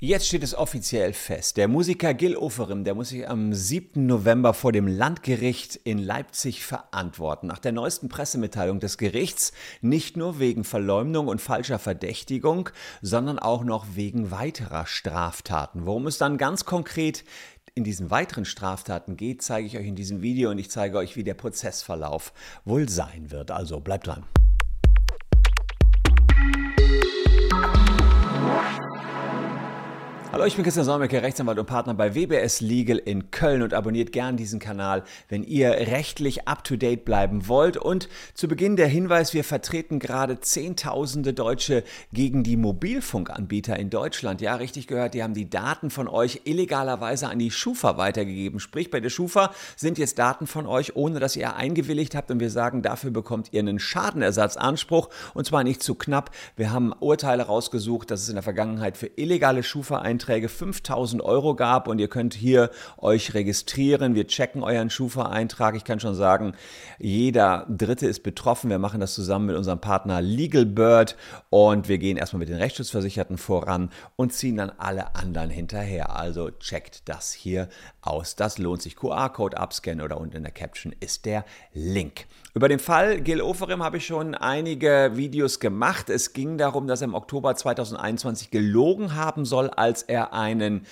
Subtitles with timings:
[0.00, 1.56] Jetzt steht es offiziell fest.
[1.56, 4.06] Der Musiker Gil Oferim, der muss sich am 7.
[4.06, 7.46] November vor dem Landgericht in Leipzig verantworten.
[7.46, 9.52] Nach der neuesten Pressemitteilung des Gerichts
[9.82, 12.70] nicht nur wegen Verleumdung und falscher Verdächtigung,
[13.02, 15.86] sondern auch noch wegen weiterer Straftaten.
[15.86, 17.24] Worum es dann ganz konkret
[17.76, 21.14] in diesen weiteren Straftaten geht, zeige ich euch in diesem Video und ich zeige euch,
[21.14, 22.32] wie der Prozessverlauf
[22.64, 23.52] wohl sein wird.
[23.52, 24.24] Also bleibt dran.
[30.34, 34.10] Hallo, ich bin Christian Solmecke, Rechtsanwalt und Partner bei WBS Legal in Köln und abonniert
[34.10, 37.76] gern diesen Kanal, wenn ihr rechtlich up-to-date bleiben wollt.
[37.76, 44.40] Und zu Beginn der Hinweis, wir vertreten gerade Zehntausende Deutsche gegen die Mobilfunkanbieter in Deutschland.
[44.40, 48.58] Ja, richtig gehört, die haben die Daten von euch illegalerweise an die Schufa weitergegeben.
[48.58, 52.32] Sprich, bei der Schufa sind jetzt Daten von euch, ohne dass ihr eingewilligt habt.
[52.32, 55.10] Und wir sagen, dafür bekommt ihr einen Schadenersatzanspruch.
[55.32, 56.32] Und zwar nicht zu knapp.
[56.56, 61.54] Wir haben Urteile rausgesucht, dass es in der Vergangenheit für illegale Schufa-Einträge Einträge 5000 Euro
[61.54, 64.14] gab und ihr könnt hier euch registrieren.
[64.14, 65.76] Wir checken euren Schufa-Eintrag.
[65.76, 66.54] Ich kann schon sagen,
[66.98, 68.70] jeder Dritte ist betroffen.
[68.70, 71.16] Wir machen das zusammen mit unserem Partner LegalBird
[71.50, 76.16] und wir gehen erstmal mit den Rechtsschutzversicherten voran und ziehen dann alle anderen hinterher.
[76.16, 77.68] Also checkt das hier
[78.00, 78.34] aus.
[78.34, 78.96] Das lohnt sich.
[78.96, 81.44] QR-Code abscannen oder unten in der Caption ist der
[81.74, 82.24] Link.
[82.54, 86.08] Über den Fall Gil Oferim habe ich schon einige Videos gemacht.
[86.08, 90.86] Es ging darum, dass er im Oktober 2021 gelogen haben soll, als er einen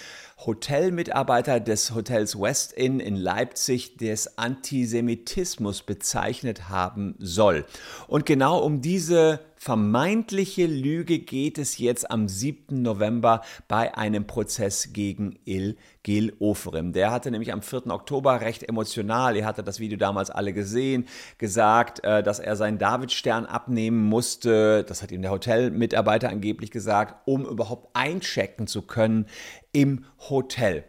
[0.47, 7.65] Hotelmitarbeiter des Hotels West Inn in Leipzig des Antisemitismus bezeichnet haben soll.
[8.09, 12.83] Und genau um diese vermeintliche Lüge geht es jetzt am 7.
[12.83, 16.93] November bei einem Prozess gegen Il Gil Oferim.
[16.93, 17.87] Der hatte nämlich am 4.
[17.87, 21.07] Oktober recht emotional, ihr hattet das Video damals alle gesehen,
[21.39, 27.15] gesagt, äh, dass er seinen Davidstern abnehmen musste, das hat ihm der Hotelmitarbeiter angeblich gesagt,
[27.29, 29.27] um überhaupt einchecken zu können
[29.73, 30.85] im Hotel.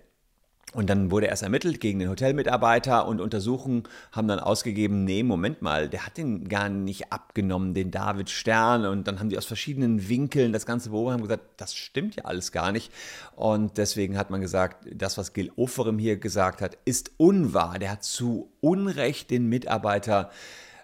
[0.74, 5.62] Und dann wurde erst ermittelt gegen den Hotelmitarbeiter und Untersuchungen haben dann ausgegeben, nee, Moment
[5.62, 8.86] mal, der hat den gar nicht abgenommen, den David Stern.
[8.86, 12.26] Und dann haben die aus verschiedenen Winkeln das Ganze beobachtet und gesagt, das stimmt ja
[12.26, 12.92] alles gar nicht.
[13.36, 17.78] Und deswegen hat man gesagt, das, was Gil Oferim hier gesagt hat, ist unwahr.
[17.78, 20.32] Der hat zu Unrecht den Mitarbeiter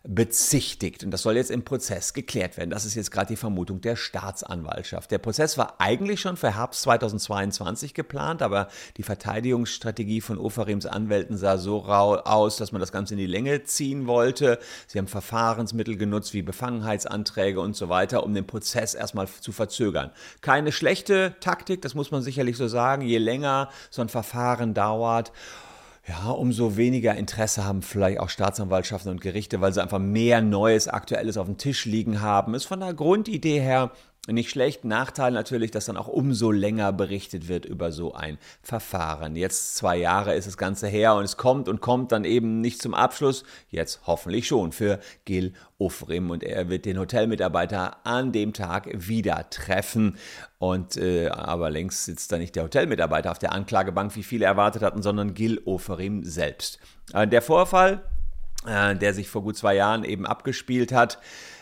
[0.03, 1.03] bezichtigt.
[1.03, 2.69] Und das soll jetzt im Prozess geklärt werden.
[2.69, 5.11] Das ist jetzt gerade die Vermutung der Staatsanwaltschaft.
[5.11, 11.37] Der Prozess war eigentlich schon für Herbst 2022 geplant, aber die Verteidigungsstrategie von Ofarims Anwälten
[11.37, 14.59] sah so aus, dass man das Ganze in die Länge ziehen wollte.
[14.87, 20.11] Sie haben Verfahrensmittel genutzt wie Befangenheitsanträge und so weiter, um den Prozess erstmal zu verzögern.
[20.41, 23.01] Keine schlechte Taktik, das muss man sicherlich so sagen.
[23.01, 25.31] Je länger so ein Verfahren dauert,
[26.07, 30.87] ja, umso weniger Interesse haben vielleicht auch Staatsanwaltschaften und Gerichte, weil sie einfach mehr Neues,
[30.87, 32.53] Aktuelles auf dem Tisch liegen haben.
[32.53, 33.91] Ist von der Grundidee her
[34.27, 34.85] nicht schlecht.
[34.85, 39.35] Nachteil natürlich, dass dann auch umso länger berichtet wird über so ein Verfahren.
[39.35, 42.81] Jetzt zwei Jahre ist das Ganze her und es kommt und kommt dann eben nicht
[42.81, 43.43] zum Abschluss.
[43.69, 49.49] Jetzt hoffentlich schon für Gil Ufrim und er wird den Hotelmitarbeiter an dem Tag wieder
[49.49, 50.17] treffen.
[50.57, 54.83] Und äh, aber längst sitzt da nicht der Hotelmitarbeiter auf der Anklagebank, wie viele erwartet
[54.83, 56.79] hatten, sondern Gil Oferim selbst.
[57.13, 58.03] Äh, der Vorfall,
[58.67, 61.19] äh, der sich vor gut zwei Jahren eben abgespielt hat,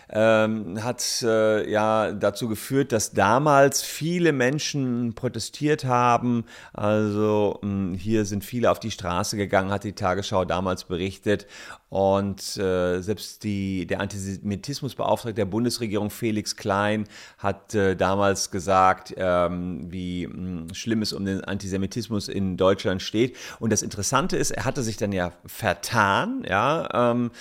[0.09, 6.45] ähm, hat äh, ja dazu geführt, dass damals viele Menschen protestiert haben.
[6.73, 11.47] Also mh, hm, hier sind viele auf die Straße gegangen, hat die Tagesschau damals berichtet.
[11.90, 17.07] Und äh, selbst die, der Antisemitismusbeauftragte der Bundesregierung Felix Klein
[17.38, 23.01] hat äh, damals gesagt, ähm, wie mh, hm, schlimm es um den Antisemitismus in Deutschland
[23.01, 23.38] steht.
[23.59, 27.31] Und das Interessante ist, er hatte sich dann ja vertan, ja, ähm,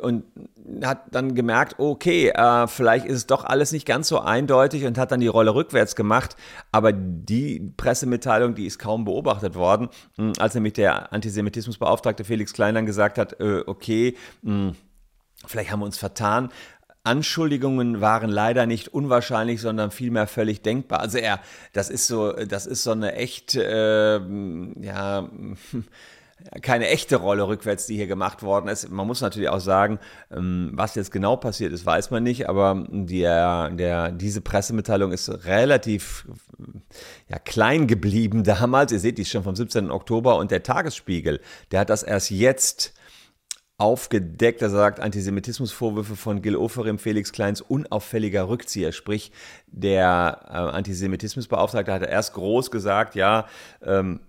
[0.00, 0.24] und
[0.84, 4.98] hat dann gemerkt, okay, äh, vielleicht ist es doch alles nicht ganz so eindeutig und
[4.98, 6.36] hat dann die Rolle rückwärts gemacht.
[6.70, 12.74] Aber die Pressemitteilung, die ist kaum beobachtet worden, hm, als nämlich der Antisemitismusbeauftragte Felix Klein
[12.74, 14.76] dann gesagt hat, äh, okay, mh, hm,
[15.46, 16.50] vielleicht haben wir uns vertan.
[17.04, 21.00] Anschuldigungen waren leider nicht unwahrscheinlich, sondern vielmehr völlig denkbar.
[21.00, 21.40] Also er,
[21.72, 24.20] das ist so, das ist so eine echt, äh,
[24.80, 25.28] ja,
[26.62, 28.90] keine echte Rolle rückwärts, die hier gemacht worden ist.
[28.90, 29.98] Man muss natürlich auch sagen,
[30.30, 35.28] ähm, was jetzt genau passiert ist, weiß man nicht, aber der, der, diese Pressemitteilung ist
[35.46, 36.26] relativ
[37.28, 38.92] ja, klein geblieben damals.
[38.92, 39.90] Ihr seht, die ist schon vom 17.
[39.90, 41.40] Oktober und der Tagesspiegel,
[41.70, 42.94] der hat das erst jetzt
[43.78, 44.62] aufgedeckt.
[44.62, 48.92] Er sagt, Antisemitismusvorwürfe von Gil Oferim, Felix Kleins unauffälliger Rückzieher.
[48.92, 49.32] Sprich,
[49.66, 53.46] der äh, Antisemitismusbeauftragte hat erst groß gesagt, ja,
[53.82, 54.20] ähm,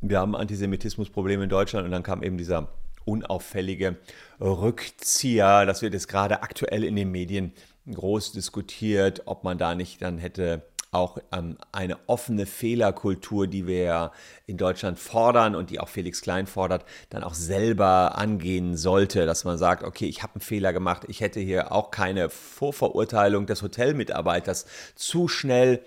[0.00, 2.68] wir haben Antisemitismusprobleme in Deutschland und dann kam eben dieser
[3.04, 3.96] unauffällige
[4.40, 5.66] Rückzieher.
[5.66, 7.52] Das wird jetzt gerade aktuell in den Medien
[7.90, 10.62] groß diskutiert, ob man da nicht dann hätte
[10.92, 14.12] auch ähm, eine offene Fehlerkultur, die wir ja
[14.46, 19.44] in Deutschland fordern und die auch Felix Klein fordert, dann auch selber angehen sollte, dass
[19.44, 23.62] man sagt, okay, ich habe einen Fehler gemacht, ich hätte hier auch keine Vorverurteilung des
[23.62, 25.80] Hotelmitarbeiters zu schnell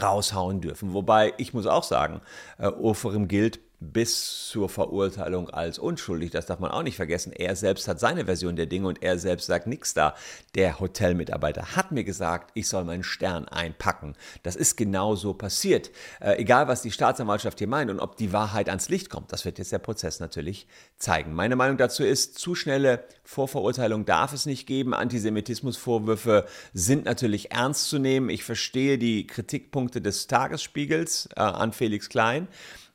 [0.00, 0.92] raushauen dürfen.
[0.92, 2.20] Wobei ich muss auch sagen,
[2.58, 6.30] äh, Oferim gilt bis zur Verurteilung als unschuldig.
[6.30, 7.32] Das darf man auch nicht vergessen.
[7.32, 10.14] Er selbst hat seine Version der Dinge und er selbst sagt nichts da.
[10.56, 14.16] Der Hotelmitarbeiter hat mir gesagt, ich soll meinen Stern einpacken.
[14.42, 15.90] Das ist genau so passiert.
[16.20, 19.44] Äh, egal, was die Staatsanwaltschaft hier meint und ob die Wahrheit ans Licht kommt, das
[19.44, 20.66] wird jetzt der Prozess natürlich
[20.96, 21.32] zeigen.
[21.32, 24.92] Meine Meinung dazu ist, zu schnelle Vorverurteilung darf es nicht geben.
[24.92, 28.28] Antisemitismusvorwürfe sind natürlich ernst zu nehmen.
[28.28, 32.48] Ich verstehe die Kritikpunkte des Tagesspiegels äh, an Felix Klein.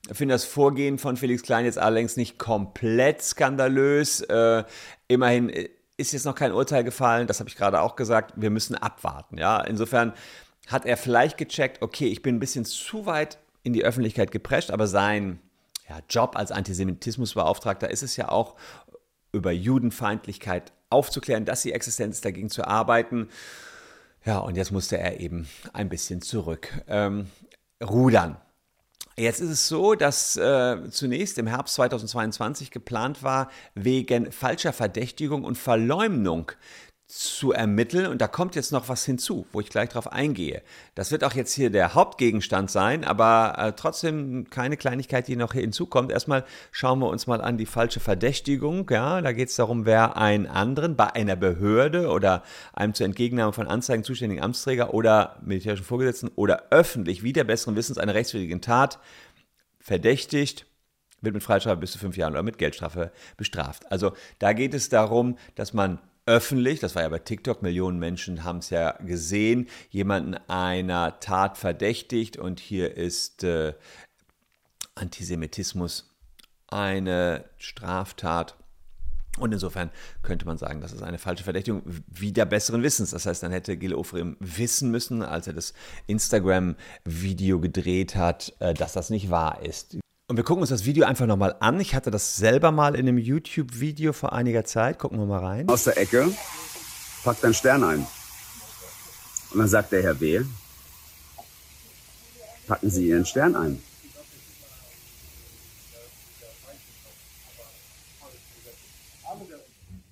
[0.10, 4.22] Ich finde das Vorgehen von Felix Klein jetzt allerdings nicht komplett skandalös.
[4.22, 4.64] Äh,
[5.08, 8.34] immerhin äh, ist jetzt noch kein Urteil gefallen, das habe ich gerade auch gesagt.
[8.36, 9.38] Wir müssen abwarten.
[9.38, 9.62] Ja?
[9.62, 10.14] Insofern
[10.68, 14.72] hat er vielleicht gecheckt, okay, ich bin ein bisschen zu weit in die Öffentlichkeit geprescht,
[14.72, 15.40] aber sein
[15.88, 18.56] ja, Job als Antisemitismusbeauftragter ist es ja auch,
[19.32, 23.30] über Judenfeindlichkeit aufzuklären, dass sie Existenz ist, dagegen zu arbeiten.
[24.26, 27.28] Ja, und jetzt musste er eben ein bisschen zurück ähm,
[27.84, 28.38] rudern.
[29.16, 35.44] Jetzt ist es so, dass äh, zunächst im Herbst 2022 geplant war, wegen falscher Verdächtigung
[35.44, 36.52] und Verleumdung
[37.16, 38.08] zu ermitteln.
[38.08, 40.64] Und da kommt jetzt noch was hinzu, wo ich gleich drauf eingehe.
[40.96, 45.54] Das wird auch jetzt hier der Hauptgegenstand sein, aber äh, trotzdem keine Kleinigkeit, die noch
[45.54, 46.12] hinzukommt.
[46.12, 48.90] Erstmal schauen wir uns mal an die falsche Verdächtigung.
[48.90, 52.42] Ja, da geht es darum, wer einen anderen bei einer Behörde oder
[52.74, 58.00] einem zur Entgegennahme von Anzeigen zuständigen Amtsträger oder militärischen Vorgesetzten oder öffentlich wieder besseren Wissens
[58.00, 58.98] einer rechtswidrigen Tat
[59.80, 60.66] verdächtigt
[61.22, 63.90] wird mit Freistrafe bis zu fünf Jahren oder mit Geldstrafe bestraft.
[63.92, 68.44] Also da geht es darum, dass man öffentlich, das war ja bei TikTok, Millionen Menschen
[68.44, 73.74] haben es ja gesehen, jemanden einer Tat verdächtigt und hier ist äh,
[74.96, 76.14] Antisemitismus
[76.68, 78.56] eine Straftat.
[79.40, 79.90] Und insofern
[80.22, 83.12] könnte man sagen, das ist eine falsche Verdächtigung, wieder besseren Wissens.
[83.12, 85.74] Das heißt, dann hätte Gil Ofrim wissen müssen, als er das
[86.06, 89.98] Instagram-Video gedreht hat, äh, dass das nicht wahr ist.
[90.28, 91.82] Und wir gucken uns das Video einfach nochmal an.
[91.82, 94.98] Ich hatte das selber mal in einem YouTube-Video vor einiger Zeit.
[94.98, 95.68] Gucken wir mal rein.
[95.68, 96.32] Aus der Ecke,
[97.26, 98.08] packt einen Stern ein.
[99.52, 100.42] Und dann sagt der Herr B.,
[102.68, 103.84] packen Sie Ihren Stern ein.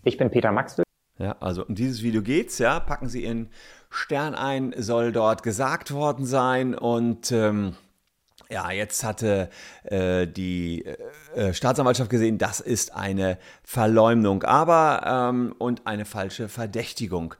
[0.04, 0.84] Ich bin Peter Maxwell.
[1.20, 2.82] Ja, also um dieses Video geht's, ja.
[2.82, 3.50] Packen Sie Ihren
[3.90, 7.78] Stern ein, soll dort gesagt worden sein und ähm,
[8.52, 9.50] ja, jetzt hatte
[9.84, 10.86] äh, die
[11.36, 17.36] äh, Staatsanwaltschaft gesehen, das ist eine Verleumdung, aber ähm, und eine falsche Verdächtigung.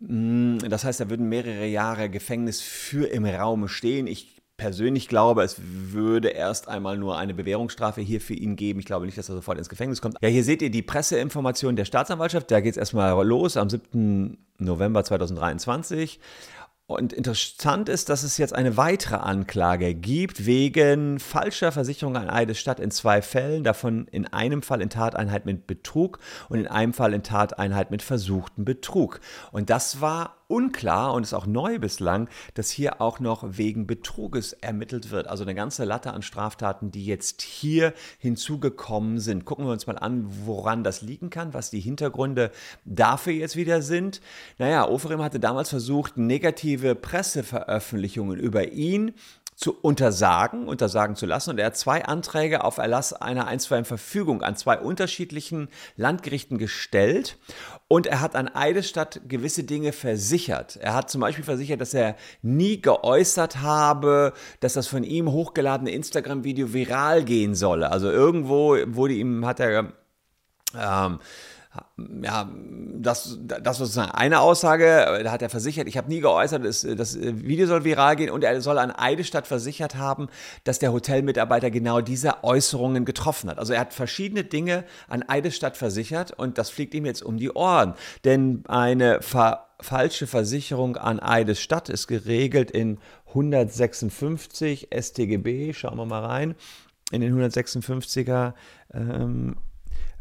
[0.00, 4.06] Mm, das heißt, da würden mehrere Jahre Gefängnis für im Raum stehen.
[4.06, 8.78] Ich persönlich glaube, es würde erst einmal nur eine Bewährungsstrafe hier für ihn geben.
[8.78, 10.16] Ich glaube nicht, dass er sofort ins Gefängnis kommt.
[10.22, 12.50] Ja, hier seht ihr die Presseinformation der Staatsanwaltschaft.
[12.50, 14.38] Da geht es erstmal los am 7.
[14.58, 16.20] November 2023.
[16.86, 22.78] Und interessant ist, dass es jetzt eine weitere Anklage gibt wegen falscher Versicherung an Eidesstadt
[22.78, 26.18] in zwei Fällen, davon in einem Fall in Tateinheit mit Betrug
[26.50, 29.20] und in einem Fall in Tateinheit mit versuchten Betrug.
[29.50, 34.52] Und das war unklar und ist auch neu bislang, dass hier auch noch wegen Betruges
[34.52, 35.26] ermittelt wird.
[35.26, 39.44] Also eine ganze Latte an Straftaten, die jetzt hier hinzugekommen sind.
[39.44, 42.52] Gucken wir uns mal an, woran das liegen kann, was die Hintergründe
[42.84, 44.20] dafür jetzt wieder sind.
[44.58, 49.12] Naja, Oferim hatte damals versucht, negative Presseveröffentlichungen über ihn
[49.56, 51.50] zu untersagen, untersagen zu lassen.
[51.50, 57.38] Und er hat zwei Anträge auf Erlass einer einstweiligen Verfügung an zwei unterschiedlichen Landgerichten gestellt.
[57.86, 60.76] Und er hat an Eidesstadt gewisse Dinge versichert.
[60.76, 65.90] Er hat zum Beispiel versichert, dass er nie geäußert habe, dass das von ihm hochgeladene
[65.90, 67.92] Instagram-Video viral gehen solle.
[67.92, 69.92] Also irgendwo wurde ihm, hat er
[70.76, 71.20] ähm,
[72.22, 72.50] ja,
[72.96, 77.18] das, das ist eine Aussage, da hat er versichert, ich habe nie geäußert, das, das
[77.20, 80.28] Video soll viral gehen und er soll an Eidestadt versichert haben,
[80.64, 83.58] dass der Hotelmitarbeiter genau diese Äußerungen getroffen hat.
[83.58, 87.50] Also er hat verschiedene Dinge an Eidestadt versichert und das fliegt ihm jetzt um die
[87.50, 87.94] Ohren.
[88.24, 96.24] Denn eine ver falsche Versicherung an Eidesstadt ist geregelt in 156 StGB, schauen wir mal
[96.24, 96.54] rein,
[97.10, 98.54] in den 156er
[98.94, 99.56] ähm,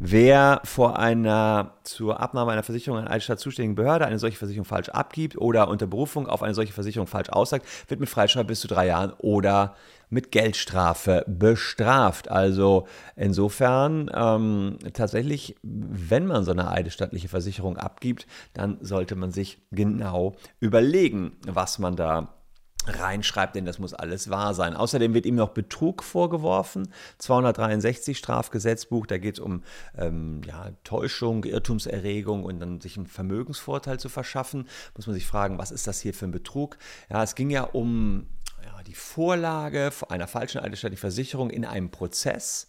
[0.05, 4.65] Wer vor einer zur Abnahme einer Versicherung an eine Stadt zuständigen Behörde eine solche Versicherung
[4.65, 8.59] falsch abgibt oder unter Berufung auf eine solche Versicherung falsch aussagt, wird mit Freistrafe bis
[8.59, 9.77] zu drei Jahren oder
[10.09, 12.29] mit Geldstrafe bestraft.
[12.29, 19.61] Also insofern ähm, tatsächlich, wenn man so eine eidesstattliche Versicherung abgibt, dann sollte man sich
[19.71, 22.42] genau überlegen, was man da
[22.85, 24.75] reinschreibt, denn das muss alles wahr sein.
[24.75, 29.63] Außerdem wird ihm noch Betrug vorgeworfen, 263 Strafgesetzbuch, da geht es um
[29.97, 34.67] ähm, ja, Täuschung, Irrtumserregung und dann sich einen Vermögensvorteil zu verschaffen.
[34.95, 36.77] Muss man sich fragen, was ist das hier für ein Betrug?
[37.09, 38.27] Ja, es ging ja um
[38.63, 42.67] ja, die Vorlage einer falschen eidesstattlichen Versicherung in einem Prozess.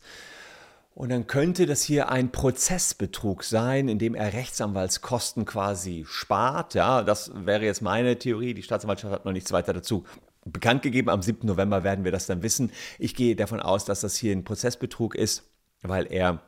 [0.94, 6.74] Und dann könnte das hier ein Prozessbetrug sein, in dem er Rechtsanwaltskosten quasi spart.
[6.74, 8.54] Ja, das wäre jetzt meine Theorie.
[8.54, 10.04] Die Staatsanwaltschaft hat noch nichts weiter dazu
[10.44, 11.10] bekannt gegeben.
[11.10, 11.46] Am 7.
[11.46, 12.70] November werden wir das dann wissen.
[13.00, 15.42] Ich gehe davon aus, dass das hier ein Prozessbetrug ist,
[15.82, 16.40] weil er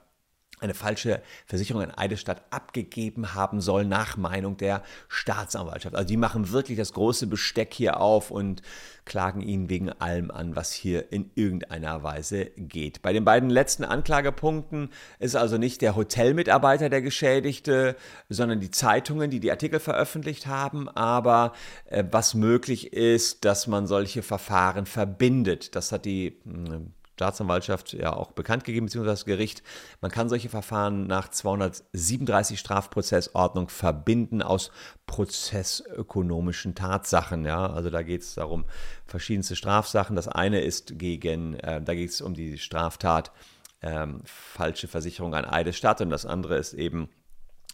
[0.60, 5.94] eine falsche Versicherung an Eidesstadt abgegeben haben soll, nach Meinung der Staatsanwaltschaft.
[5.94, 8.62] Also die machen wirklich das große Besteck hier auf und
[9.04, 13.02] klagen ihn wegen allem an, was hier in irgendeiner Weise geht.
[13.02, 17.94] Bei den beiden letzten Anklagepunkten ist also nicht der Hotelmitarbeiter der Geschädigte,
[18.28, 21.52] sondern die Zeitungen, die die Artikel veröffentlicht haben, aber
[21.84, 25.76] äh, was möglich ist, dass man solche Verfahren verbindet.
[25.76, 29.62] Das hat die hm, Staatsanwaltschaft ja auch bekannt gegeben, beziehungsweise das Gericht.
[30.02, 34.70] Man kann solche Verfahren nach 237 Strafprozessordnung verbinden aus
[35.06, 37.46] prozessökonomischen Tatsachen.
[37.46, 37.72] Ja?
[37.72, 38.66] Also da geht es darum,
[39.06, 40.14] verschiedenste Strafsachen.
[40.14, 43.32] Das eine ist gegen, äh, da geht es um die Straftat
[43.80, 47.08] ähm, falsche Versicherung an Eidesstadt und das andere ist eben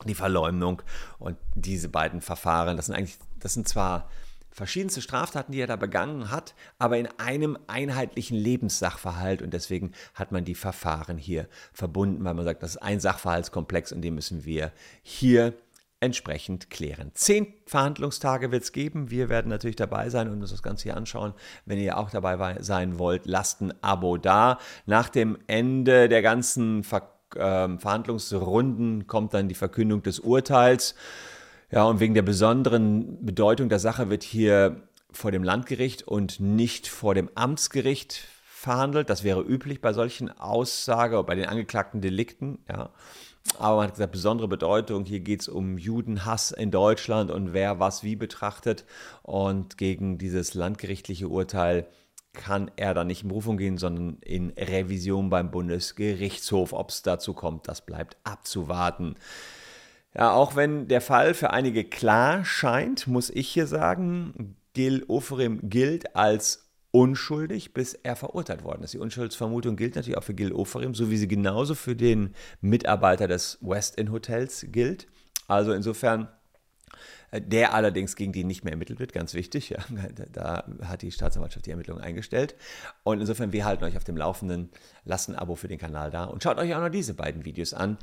[0.05, 0.83] die Verleumdung.
[1.19, 4.09] Und diese beiden Verfahren, das sind eigentlich, das sind zwar
[4.53, 10.31] verschiedenste Straftaten, die er da begangen hat, aber in einem einheitlichen Lebenssachverhalt und deswegen hat
[10.33, 14.45] man die Verfahren hier verbunden, weil man sagt, das ist ein Sachverhaltskomplex und den müssen
[14.45, 15.55] wir hier
[16.03, 17.13] entsprechend klären.
[17.15, 19.11] Zehn Verhandlungstage wird es geben.
[19.11, 21.33] Wir werden natürlich dabei sein und uns das Ganze hier anschauen.
[21.65, 24.59] Wenn ihr auch dabei sein wollt, lasst ein Abo da.
[24.85, 30.95] Nach dem Ende der ganzen Ver äh, Verhandlungsrunden kommt dann die Verkündung des Urteils.
[31.73, 36.87] Ja, und wegen der besonderen Bedeutung der Sache wird hier vor dem Landgericht und nicht
[36.87, 39.09] vor dem Amtsgericht verhandelt.
[39.09, 42.59] Das wäre üblich bei solchen Aussagen oder bei den angeklagten Delikten.
[42.69, 42.91] Ja.
[43.59, 45.07] Aber man hat gesagt, besondere Bedeutung.
[45.07, 48.85] Hier geht es um Judenhass in Deutschland und wer was wie betrachtet.
[49.23, 51.89] Und gegen dieses landgerichtliche Urteil
[52.35, 56.75] kann er dann nicht in Berufung gehen, sondern in Revision beim Bundesgerichtshof.
[56.75, 59.17] Ob es dazu kommt, das bleibt abzuwarten.
[60.15, 65.61] Ja, auch wenn der Fall für einige klar scheint, muss ich hier sagen, Gil Oferim
[65.71, 68.93] gilt als unschuldig, bis er verurteilt worden ist.
[68.93, 73.27] Die Unschuldsvermutung gilt natürlich auch für Gil Oferim, so wie sie genauso für den Mitarbeiter
[73.27, 75.07] des West Inn Hotels gilt.
[75.49, 76.29] Also insofern
[77.33, 79.71] der allerdings gegen die nicht mehr ermittelt wird, ganz wichtig.
[79.71, 79.79] Ja.
[80.33, 82.55] Da hat die Staatsanwaltschaft die Ermittlungen eingestellt.
[83.05, 84.71] Und insofern, wir halten euch auf dem Laufenden,
[85.05, 87.73] lasst ein Abo für den Kanal da und schaut euch auch noch diese beiden Videos
[87.75, 87.99] an,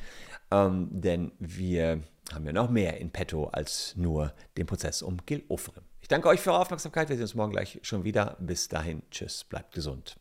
[0.52, 2.02] ähm, denn wir
[2.34, 5.84] haben ja noch mehr in petto als nur den Prozess um Gil Ofrim.
[6.02, 7.10] Ich danke euch für eure Aufmerksamkeit.
[7.10, 8.38] Wir sehen uns morgen gleich schon wieder.
[8.40, 10.18] Bis dahin, tschüss, bleibt gesund.